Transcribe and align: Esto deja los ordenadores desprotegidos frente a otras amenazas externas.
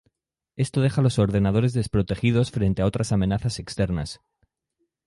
Esto 0.55 0.81
deja 0.81 1.03
los 1.03 1.19
ordenadores 1.19 1.73
desprotegidos 1.73 2.49
frente 2.49 2.81
a 2.81 2.87
otras 2.87 3.11
amenazas 3.11 3.59
externas. 3.59 4.19